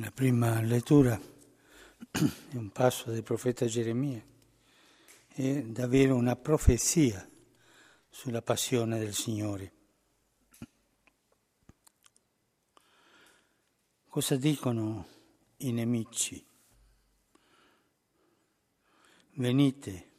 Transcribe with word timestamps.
La 0.00 0.12
prima 0.12 0.60
lettura 0.60 1.18
è 1.18 2.54
un 2.54 2.70
passo 2.70 3.10
del 3.10 3.24
profeta 3.24 3.66
Geremia, 3.66 4.24
è 5.26 5.62
davvero 5.62 6.14
una 6.14 6.36
profezia 6.36 7.28
sulla 8.08 8.40
passione 8.40 9.00
del 9.00 9.12
Signore. 9.12 9.72
Cosa 14.06 14.36
dicono 14.36 15.08
i 15.56 15.72
nemici? 15.72 16.46
Venite, 19.32 20.10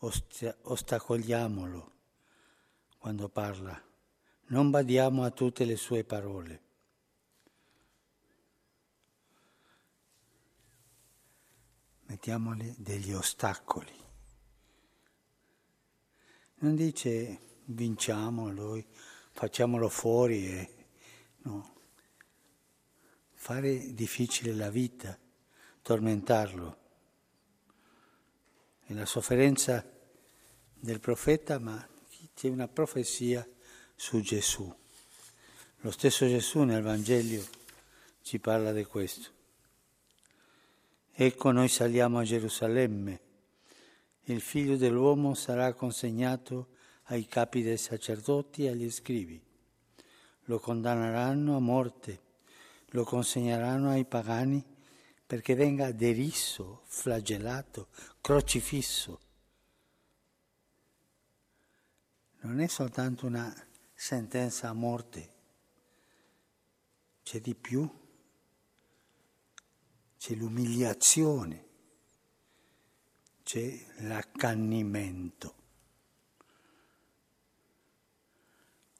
ostacoliamolo 0.00 1.92
quando 2.98 3.30
parla, 3.30 3.82
non 4.48 4.68
badiamo 4.68 5.24
a 5.24 5.30
tutte 5.30 5.64
le 5.64 5.76
sue 5.76 6.04
parole. 6.04 6.66
Mettiamole 12.08 12.74
degli 12.78 13.12
ostacoli. 13.12 13.92
Non 16.60 16.74
dice 16.74 17.38
vinciamolo, 17.66 18.82
facciamolo 19.32 19.90
fuori 19.90 20.48
e 20.48 20.74
no. 21.42 21.76
Fare 23.34 23.92
difficile 23.92 24.54
la 24.54 24.70
vita, 24.70 25.18
tormentarlo. 25.82 26.78
È 28.84 28.94
la 28.94 29.04
sofferenza 29.04 29.84
del 30.72 31.00
profeta, 31.00 31.58
ma 31.58 31.86
c'è 32.34 32.48
una 32.48 32.68
profezia 32.68 33.46
su 33.94 34.22
Gesù. 34.22 34.74
Lo 35.80 35.90
stesso 35.90 36.26
Gesù 36.26 36.62
nel 36.62 36.82
Vangelo 36.82 37.44
ci 38.22 38.38
parla 38.38 38.72
di 38.72 38.84
questo. 38.84 39.37
Ecco 41.20 41.50
noi 41.50 41.66
saliamo 41.66 42.20
a 42.20 42.22
Gerusalemme, 42.22 43.20
il 44.26 44.40
figlio 44.40 44.76
dell'uomo 44.76 45.34
sarà 45.34 45.72
consegnato 45.72 46.76
ai 47.06 47.26
capi 47.26 47.60
dei 47.60 47.76
sacerdoti 47.76 48.62
e 48.62 48.68
agli 48.68 48.88
scrivi. 48.88 49.42
Lo 50.42 50.60
condanneranno 50.60 51.56
a 51.56 51.58
morte, 51.58 52.20
lo 52.90 53.02
consegneranno 53.02 53.90
ai 53.90 54.04
pagani 54.04 54.64
perché 55.26 55.56
venga 55.56 55.90
derisso, 55.90 56.82
flagellato, 56.84 57.88
crocifisso. 58.20 59.20
Non 62.42 62.60
è 62.60 62.68
soltanto 62.68 63.26
una 63.26 63.52
sentenza 63.92 64.68
a 64.68 64.72
morte, 64.72 65.30
c'è 67.24 67.40
di 67.40 67.56
più, 67.56 67.90
c'è 70.18 70.34
l'umiliazione, 70.34 71.66
c'è 73.44 73.86
l'accanimento. 74.00 75.54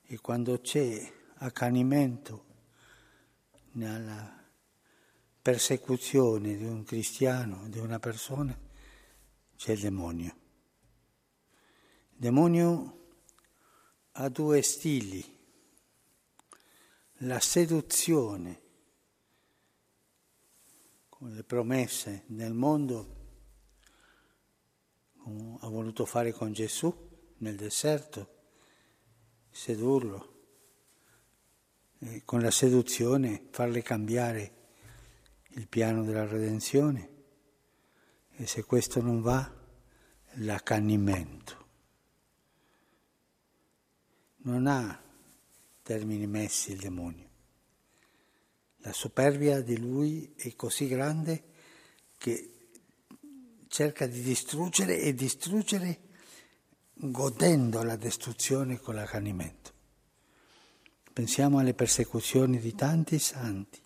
E 0.05 0.19
quando 0.21 0.61
c'è 0.61 1.13
accanimento 1.39 2.47
nella 3.73 4.43
persecuzione 5.43 6.57
di 6.57 6.65
un 6.65 6.85
cristiano, 6.85 7.69
di 7.69 7.79
una 7.79 7.99
persona, 7.99 8.57
c'è 9.57 9.73
il 9.73 9.81
demonio. 9.81 10.37
Il 12.13 12.19
demonio 12.21 13.09
ha 14.13 14.29
due 14.29 14.63
stili, 14.63 15.37
la 17.23 17.41
seduzione 17.41 18.67
con 21.19 21.35
le 21.35 21.43
promesse 21.43 22.23
nel 22.29 22.55
mondo, 22.55 23.17
come 25.17 25.59
ha 25.61 25.69
voluto 25.69 26.05
fare 26.07 26.31
con 26.31 26.53
Gesù 26.53 26.95
nel 27.39 27.57
deserto, 27.57 28.37
sedurlo, 29.51 30.37
e 31.99 32.23
con 32.25 32.41
la 32.41 32.53
seduzione 32.53 33.49
farle 33.51 33.83
cambiare 33.83 34.53
il 35.51 35.67
piano 35.67 36.05
della 36.05 36.25
redenzione 36.25 37.17
e 38.37 38.47
se 38.47 38.63
questo 38.63 39.01
non 39.01 39.21
va, 39.21 39.53
l'accanimento 40.35 41.67
non 44.43 44.69
ha 44.69 45.03
termini 45.83 46.29
messi 46.29 46.71
il 46.71 46.79
demonio. 46.79 47.28
La 48.83 48.93
superbia 48.93 49.61
di 49.61 49.77
lui 49.79 50.33
è 50.37 50.55
così 50.55 50.87
grande 50.87 51.45
che 52.17 52.53
cerca 53.69 54.07
di 54.07 54.23
distruggere 54.23 55.01
e 55.01 55.15
distruggere 55.15 56.01
godendo 56.95 57.83
la 57.83 57.97
distruzione 57.97 58.79
con 58.79 58.95
l'accanimento. 58.95 59.73
Pensiamo 61.13 61.59
alle 61.59 61.75
persecuzioni 61.75 62.59
di 62.59 62.75
tanti 62.75 63.19
santi, 63.19 63.81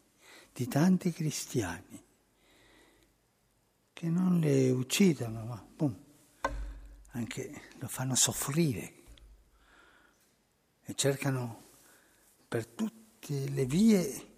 di 0.53 0.69
tanti 0.69 1.13
cristiani, 1.13 2.05
che 3.93 4.09
non 4.09 4.39
le 4.39 4.71
uccidono, 4.71 5.45
ma 5.45 5.67
boom, 5.77 5.97
anche 7.13 7.63
lo 7.79 7.89
fanno 7.89 8.15
soffrire 8.15 8.95
e 10.85 10.95
cercano 10.95 11.71
per 12.47 12.67
tutte 12.67 13.49
le 13.49 13.65
vie 13.65 14.32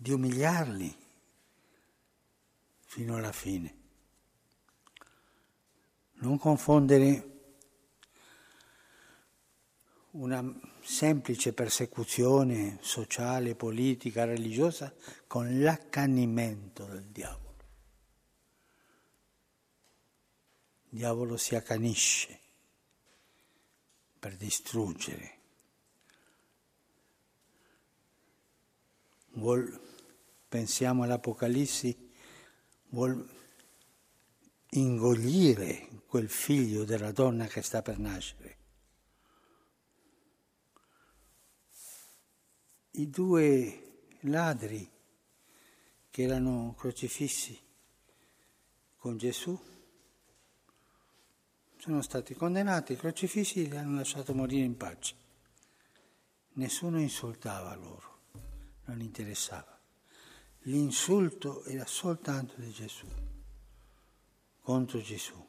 di 0.00 0.12
umiliarli 0.12 0.96
fino 2.86 3.16
alla 3.16 3.32
fine. 3.32 3.78
Non 6.14 6.38
confondere 6.38 7.26
una 10.12 10.42
semplice 10.82 11.52
persecuzione 11.52 12.78
sociale, 12.80 13.54
politica, 13.54 14.24
religiosa 14.24 14.92
con 15.26 15.60
l'accanimento 15.60 16.86
del 16.86 17.04
diavolo. 17.04 17.56
Il 20.88 20.98
diavolo 20.98 21.36
si 21.36 21.54
accanisce 21.54 22.38
per 24.18 24.34
distruggere 24.36 25.40
vuol, 29.32 29.89
pensiamo 30.50 31.04
all'Apocalissi, 31.04 32.10
vuol 32.88 33.24
ingoglire 34.70 36.02
quel 36.08 36.28
figlio 36.28 36.84
della 36.84 37.12
donna 37.12 37.46
che 37.46 37.62
sta 37.62 37.82
per 37.82 37.98
nascere. 37.98 38.58
I 42.90 43.08
due 43.08 44.08
ladri 44.22 44.90
che 46.10 46.22
erano 46.22 46.74
crocifissi 46.76 47.56
con 48.96 49.16
Gesù 49.16 49.58
sono 51.76 52.02
stati 52.02 52.34
condannati, 52.34 52.96
crocifissi 52.96 53.64
e 53.64 53.68
li 53.68 53.76
hanno 53.76 53.94
lasciato 53.94 54.34
morire 54.34 54.64
in 54.64 54.76
pace. 54.76 55.14
Nessuno 56.54 57.00
insultava 57.00 57.72
loro 57.76 58.18
non 58.86 59.00
interessava. 59.00 59.79
L'insulto 60.64 61.64
era 61.64 61.86
soltanto 61.86 62.54
di 62.56 62.70
Gesù, 62.70 63.06
contro 64.60 65.00
Gesù. 65.00 65.48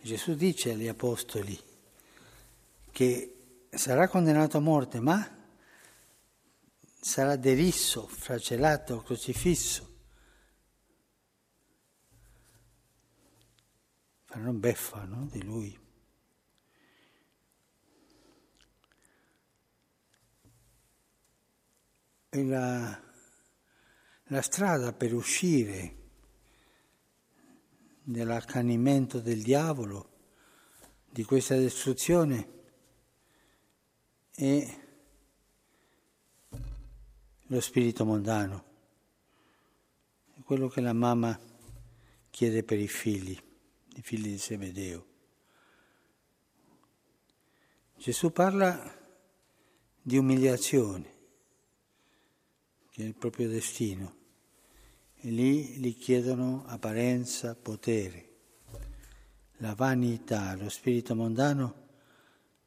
Gesù 0.00 0.34
dice 0.34 0.72
agli 0.72 0.88
apostoli 0.88 1.58
che 2.90 3.66
sarà 3.70 4.08
condannato 4.08 4.58
a 4.58 4.60
morte, 4.60 5.00
ma 5.00 5.46
sarà 7.00 7.36
derisso, 7.36 8.06
flagellato, 8.06 9.02
crocifisso. 9.02 9.92
Faranno 14.24 14.52
beffa 14.52 15.04
no? 15.04 15.26
di 15.30 15.42
lui. 15.42 15.82
la, 22.42 23.00
la 24.28 24.42
strada 24.42 24.92
per 24.92 25.12
uscire 25.12 26.02
dall'accanimento 28.02 29.20
del 29.20 29.42
diavolo, 29.42 30.10
di 31.10 31.24
questa 31.24 31.56
distruzione, 31.56 32.48
è 34.30 34.82
lo 37.48 37.60
spirito 37.60 38.04
mondano, 38.04 38.64
è 40.34 40.40
quello 40.42 40.68
che 40.68 40.80
la 40.80 40.92
mamma 40.92 41.38
chiede 42.30 42.64
per 42.64 42.80
i 42.80 42.88
figli, 42.88 43.38
i 43.94 44.02
figli 44.02 44.30
di 44.30 44.38
Sebedeo. 44.38 45.06
Gesù 47.96 48.32
parla 48.32 49.02
di 50.02 50.18
umiliazione, 50.18 51.13
il 52.96 53.14
proprio 53.14 53.48
destino. 53.48 54.16
E 55.16 55.30
lì 55.30 55.78
gli 55.78 55.96
chiedono 55.96 56.64
apparenza, 56.66 57.54
potere. 57.54 58.32
La 59.58 59.74
vanità, 59.74 60.54
lo 60.54 60.68
spirito 60.68 61.14
mondano 61.14 61.82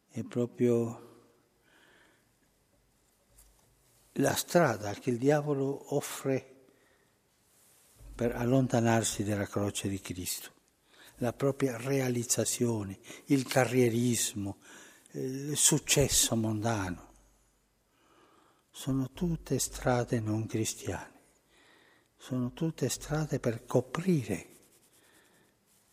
è 0.09 0.23
proprio 0.23 1.05
la 4.13 4.35
strada 4.35 4.93
che 4.93 5.11
il 5.11 5.17
diavolo 5.17 5.95
offre 5.95 6.55
per 8.15 8.35
allontanarsi 8.35 9.23
dalla 9.23 9.45
croce 9.45 9.87
di 9.89 10.01
Cristo, 10.01 10.51
la 11.17 11.33
propria 11.33 11.77
realizzazione, 11.77 12.97
il 13.25 13.45
carrierismo, 13.45 14.57
il 15.11 15.55
successo 15.55 16.35
mondano. 16.35 17.06
Sono 18.77 19.09
tutte 19.09 19.57
strade 19.57 20.19
non 20.19 20.45
cristiane, 20.45 21.21
sono 22.15 22.53
tutte 22.53 22.89
strade 22.89 23.39
per 23.39 23.65
coprire 23.65 24.49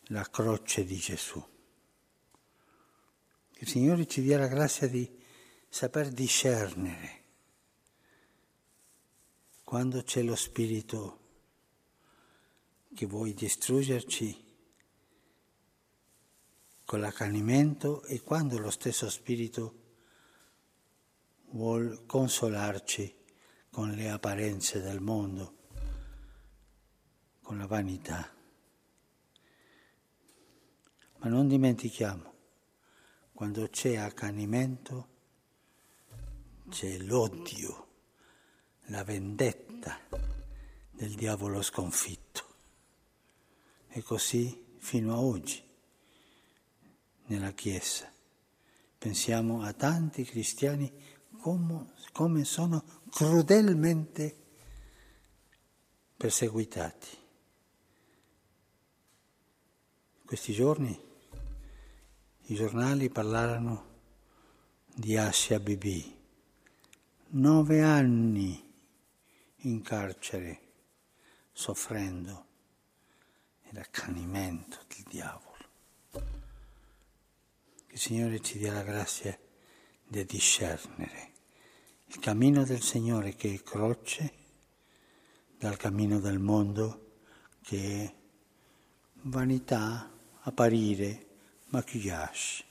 la 0.09 0.21
croce 0.29 0.85
di 0.85 0.95
Gesù. 0.95 1.43
Che 3.51 3.63
il 3.63 3.67
Signore 3.67 4.05
ci 4.05 4.21
dia 4.21 4.37
la 4.37 4.45
grazia 4.45 4.87
di 4.87 5.11
saper 5.67 6.09
discernere 6.09 7.23
quando 9.63 10.03
c'è 10.03 10.21
lo 10.21 10.35
spirito 10.35 11.19
che 12.93 13.07
vuoi 13.07 13.33
distruggerci 13.33 14.45
con 16.85 16.99
l'accanimento 16.99 18.03
e 18.03 18.21
quando 18.21 18.59
lo 18.59 18.69
stesso 18.69 19.09
spirito 19.09 19.84
vuol 21.55 22.05
consolarci 22.05 23.15
con 23.69 23.91
le 23.91 24.09
apparenze 24.09 24.81
del 24.81 24.99
mondo, 24.99 25.55
con 27.41 27.57
la 27.57 27.65
vanità. 27.65 28.29
Ma 31.17 31.29
non 31.29 31.47
dimentichiamo, 31.47 32.33
quando 33.33 33.69
c'è 33.69 33.95
accanimento 33.95 35.07
c'è 36.67 36.97
l'odio, 36.97 37.87
la 38.87 39.05
vendetta 39.05 39.97
del 40.91 41.15
diavolo 41.15 41.61
sconfitto. 41.61 42.43
E 43.87 44.01
così 44.01 44.75
fino 44.79 45.13
a 45.13 45.21
oggi 45.21 45.63
nella 47.27 47.51
Chiesa. 47.51 48.11
Pensiamo 48.97 49.61
a 49.61 49.71
tanti 49.71 50.25
cristiani 50.25 51.14
come, 51.45 51.91
come 52.11 52.43
sono 52.43 52.83
crudelmente 53.11 54.35
perseguitati. 56.17 57.17
Questi 60.25 60.53
giorni 60.53 60.99
i 62.47 62.55
giornali 62.55 63.11
parlarono 63.11 63.93
di 64.87 65.17
Asia 65.17 65.59
Bibi, 65.59 66.17
nove 67.27 67.83
anni 67.83 68.73
in 69.57 69.81
carcere, 69.83 70.61
soffrendo 71.51 72.45
l'accanimento 73.69 74.79
del 74.87 75.03
diavolo. 75.07 75.63
Che 76.09 77.93
il 77.93 77.99
Signore 77.99 78.41
ci 78.41 78.57
dia 78.57 78.73
la 78.73 78.81
grazia 78.81 79.37
di 80.07 80.25
discernere 80.25 81.33
il 82.07 82.19
cammino 82.19 82.63
del 82.63 82.81
Signore 82.81 83.35
che 83.35 83.53
è 83.53 83.63
croce 83.63 84.33
dal 85.57 85.77
cammino 85.77 86.19
del 86.19 86.39
mondo 86.39 87.17
che 87.61 88.03
è 88.03 88.15
vanità, 89.23 90.11
apparire, 90.41 91.25
maquillage. 91.69 92.63